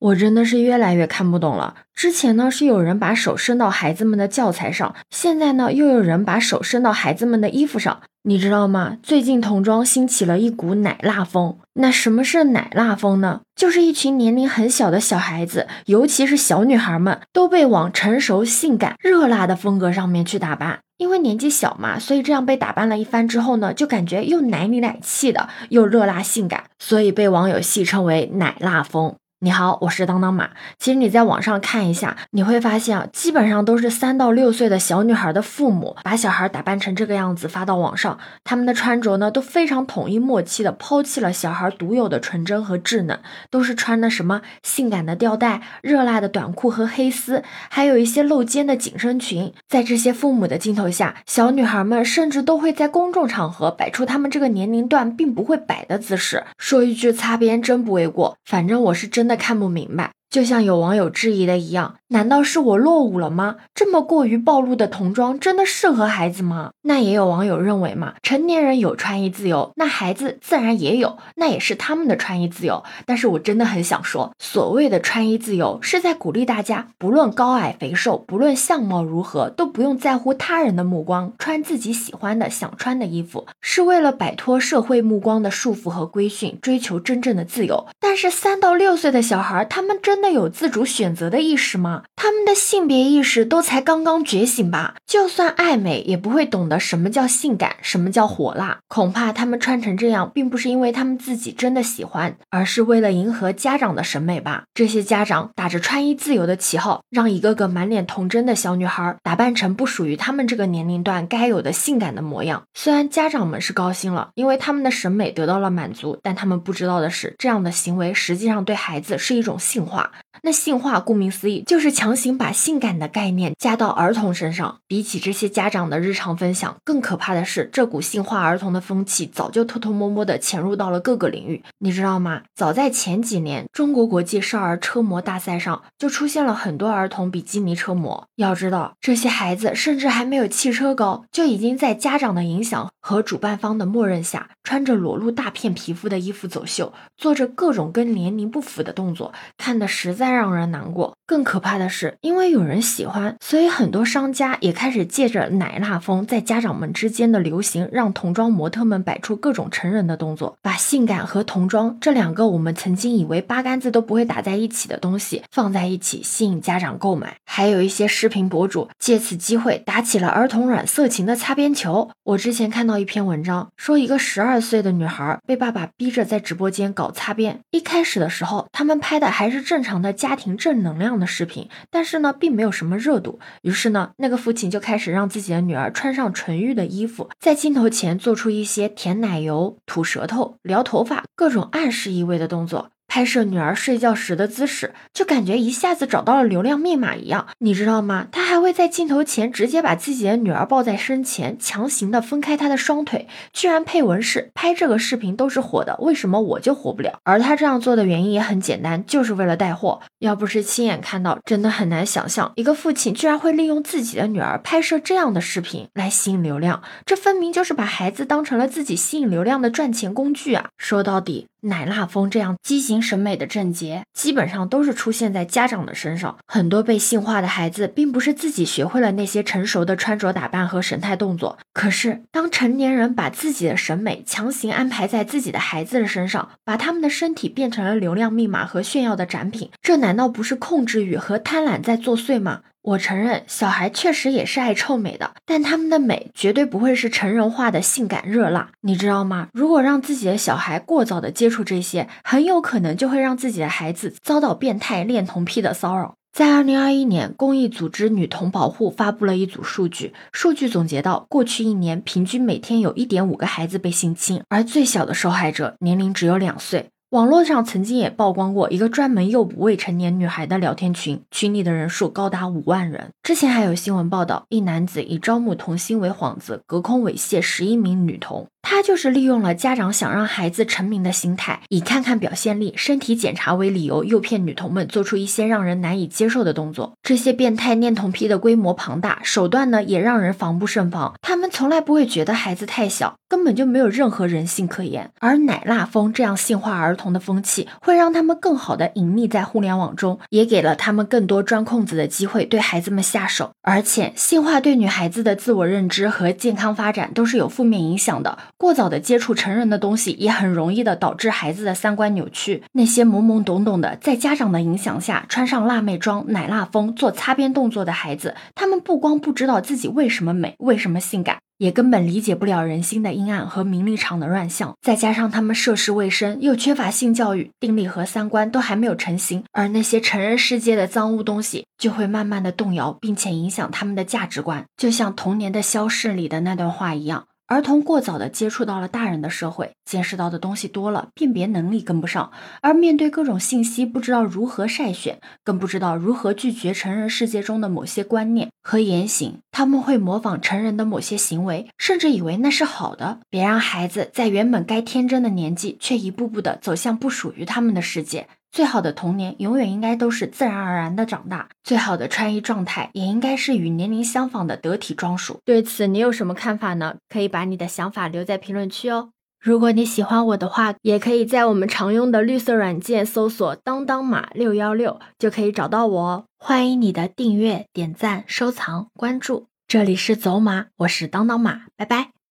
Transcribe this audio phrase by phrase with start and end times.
[0.00, 1.74] 我真的是越来越看不懂了。
[1.94, 8.00] 之前呢是有人把手伸到孩子们的教材上，现在呢又有人把手伸到孩子们的衣服上。
[8.22, 8.98] 你知道吗？
[9.02, 11.56] 最近童装兴起了一股奶辣风。
[11.74, 13.40] 那什么是奶辣风呢？
[13.56, 20.80] 就是一群年龄很小的小孩子，尤其是小女孩们，都被往成熟、性感、热辣的风格上面去打扮。
[20.98, 29.14] 因为年纪小嘛，所以这样被打扮了一番之后呢，就感觉又奶里奶气的，又热辣性感，所以被网友戏称为奶辣风。
[29.42, 30.50] 你好，我是当当马。
[30.78, 38.18] 其实你在网上看一下，你会发现啊，基本上都是三到六岁的小女孩的父母把小孩打扮成这个样子发到网上。
[38.44, 49.54] 他们的穿着呢都非常统一默契的抛弃了小孩独有的纯真和稚嫩，都是穿的什么性感的吊带、热辣的短裤和黑丝，还有一些露肩的紧身裙。
[49.66, 56.44] 在这些父母的镜头下，小女孩们甚至都会在公众场合摆出他们这个年龄段并不会摆的姿势。
[56.58, 59.29] 说一句擦边真不为过，反正我是真。
[59.30, 60.12] 的看不明白。
[60.30, 63.56] 就像有网友质疑的一样，难道是我落伍了吗？
[63.74, 66.70] 这么过于暴露的童装真的适合孩子吗？
[66.82, 72.84] 那也有网友认为嘛，成年人有穿衣自由，那孩子自然也有，那也是他们的穿衣自由。
[73.04, 87.88] 但是我真的很想说，所谓的穿衣自由是在鼓励大家，不论高矮肥瘦，不论相貌如何，都不用在乎他人的目光，穿自己喜欢的、想穿的衣服，是为了摆脱社会目光的束缚和规训，追求真正的自由。
[87.98, 90.19] 但是三到六岁的小孩，他们真。
[90.20, 92.02] 真的有自主选择的意识吗？
[92.14, 94.96] 他们的性别意识都才刚刚觉醒吧？
[95.06, 98.80] 就算爱美，也不会懂得什么叫性感，什么叫火辣。
[98.86, 104.64] 恐怕他们穿成这样，并不是因为他们自己真的喜欢，而是为了迎合家长的审美吧？
[104.74, 112.62] 这些家长打着穿衣自由的旗号，让一个个满脸童真的小女孩打扮成不属于他们这个年龄段该有的性感的模样。
[112.74, 120.08] 虽然家长们是高兴了，因为他们的审美得到了满足，但他们不知道的是，这样的行为实际上对孩子是一种性化。
[120.42, 124.78] 那性化，顾名思义，就是强行把性感的概念加到儿童身上。
[124.86, 131.62] 比起这些家长的日常分享，更可怕的是，这股性化儿童的风气早就偷偷摸摸的潜入到了各个领域。
[131.78, 132.42] 你知道吗？
[132.54, 138.26] 早在前几年，中国国际少儿车模大赛上就出现了很多儿童比基尼车模。
[138.36, 150.50] 要知道，这些孩子甚至还没有汽车高，就已经在家长的影响和主办方的默认下，穿着裸露大片皮肤的衣服走秀，做着各种跟年龄不符的动作，看的是实在让。
[150.50, 151.14] 人难过。
[151.26, 167.36] 更可怕的是，因为有人喜欢，所以很多商家也开始借着奶辣风在家长们之间的流行，让童装模特们摆出各种成人的动作，把性感和童装这两个我们曾经以为八竿子都不会打在一起的东西放在一起，吸引家长购买。
[167.44, 172.10] 还有一些视频博主借此机会打起了儿童软色情的擦边球。
[172.24, 177.60] 我之前看到一篇文章，说一个十二岁的女孩被爸爸逼着在直播间搞擦边。
[177.70, 180.10] 一开始的时候，他们拍的还是正常的。
[180.20, 183.40] 家庭正能量的视频，但是呢，并没有什么热度。
[183.62, 192.90] 于是呢，那个父亲就开始让自己的女儿穿上纯欲的衣服，在镜头前做出一些舔奶油、吐舌头、撩头发各种暗示意味的动作。
[193.10, 198.28] 拍摄女儿睡觉时的姿势，就感觉一下子找到了流量密码一样，你知道吗？
[198.30, 207.18] 他还会在镜头前直接把自己的女儿抱在身前，强行的分开她的双腿，居然配文是拍这个视频都是火的，为什么我就火不了？
[207.24, 210.00] 而他这样做的原因也很简单，就是为了带货。
[210.20, 220.68] 要不是亲眼看到，真的很难想象一个父亲居然会利用自己的女儿拍摄这样的视频来吸引流量，这分明就是把孩子当成了自己吸引流量的赚钱工具啊！
[220.78, 221.48] 说到底。
[221.62, 226.36] 奶辣风这样畸形审美的症结，基本上都是出现在家长的身上。
[226.46, 242.62] 很多被性化的孩子，并不是自己学会了那些成熟的穿着打扮和神态动作，可是当成年人把自己的审美强行安排在自己的孩子的身上，把他们的身体变成了流量密码和炫耀的展品，这难道不是控制欲和贪婪在作祟吗？
[242.82, 249.48] 我承认，小孩确实也是爱臭美的，但他们的美绝对不会是成人化的性感热辣，你知道吗？
[249.52, 256.14] 如果让自己的小孩过早的接触这些，很有可能就会让自己的孩子遭到变态恋童癖的骚扰。
[256.32, 266.88] 在二零二一年，公益组织女童保护发布了一组数据，数据总结到，过去一年平均每天有一点五个孩子被性侵，而最小的受害者年龄只有两岁。
[267.10, 273.10] 网络上曾经也曝光过一个专门诱捕未成年女孩的聊天群，群里的人数高达五万人。
[273.24, 278.46] 之前还有新闻报道，一男子以招募童星为幌子，隔空猥亵十一名女童。
[278.62, 286.92] 他就是利用了家长想让孩子成名的心态，以看看表现力、身体检查为理由，诱骗女童们做出一些让人难以接受的动作。
[287.02, 291.14] 这些变态恋童癖的规模庞大，手段呢也让人防不胜防。
[291.22, 295.10] 他们从来不会觉得孩子太小，根本就没有任何人性可言。
[295.18, 297.10] 而奶辣风这样性化儿童童。
[297.10, 303.50] 的风气，会让他们更好的隐匿在互联网中，也给了他们更多钻空子的机会，对孩子们下手。
[303.62, 308.38] 而且，性化对女孩子的自我认知和健康发展都是有负面影响的。
[308.56, 312.62] 过早的接触成人的东西，也很容易的导致孩子的三观扭曲。
[312.72, 321.38] 那些懵懵懂懂的，在家长的影响下穿上辣妹装、奶辣风、做擦边动作的孩子，他们不光不知道自己为什么美，为什么性感。
[321.60, 337.26] 也根本理解不了人心的阴暗和名利场的乱象，再加上他们涉世未深，又缺乏性教育，定力和三观都还没有成型，而那些成人世界的脏污东西就会慢慢的动摇，并且影响他们的价值观，就像童年的消逝里的那段话一样。
[337.50, 342.30] 儿童过早的接触到了大人的社会，见识到的东西多了，辨别能力跟不上，
[342.62, 349.38] 而面对各种信息，不知道如何筛选，更不知道如何拒绝成人世界中的某些观念和言行。
[349.50, 353.18] 他们会模仿成人的某些行为，甚至以为那是好的。
[353.28, 358.28] 别让孩子在原本该天真的年纪，却一步步的走向不属于他们的世界。
[358.52, 365.38] 最好的童年永远应该都是自然而然的长大，最好的穿衣状态也应该是与年龄相仿的得体装束。
[365.44, 366.96] 对此你有什么看法呢？
[367.08, 369.10] 可以把你的想法留在评论区哦。
[369.40, 376.24] 如果你喜欢我的话，也可以在我们常用的绿色软件搜索“当当马六幺六”就可以找到我哦。
[376.36, 379.46] 欢迎你的订阅、点赞、收藏、关注。
[379.66, 382.19] 这里是走马，我是当当马，拜拜。